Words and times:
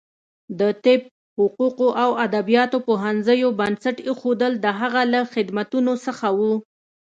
د 0.59 0.61
طب، 0.83 1.01
حقوقو 1.37 1.87
او 2.03 2.09
ادبیاتو 2.25 2.77
پوهنځیو 2.87 3.49
بنسټ 3.59 3.97
ایښودل 4.07 4.53
د 4.59 4.67
هغه 4.79 5.01
له 5.13 5.21
خدمتونو 5.33 5.93
څخه 6.05 6.27
و. 6.37 6.39